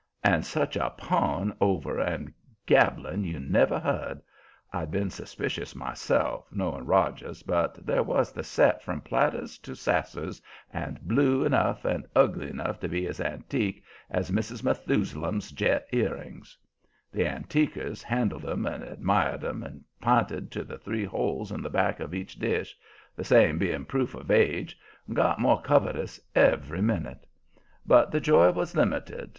[0.23, 2.33] And such a pawing over and
[2.65, 4.19] gabbling you never heard.
[4.73, 10.41] I'd been suspicious, myself, knowing Rogers, but there was the set from platters to sassers,
[10.73, 14.63] and blue enough and ugly enough to be as antique as Mrs.
[14.63, 16.57] Methusalem's jet earrings.
[17.11, 21.69] The "Antiquers" handled 'em and admired 'em and p'inted to the three holes in the
[21.69, 22.75] back of each dish
[23.15, 27.27] the same being proof of age and got more covetous every minute.
[27.85, 29.29] But the joy was limited.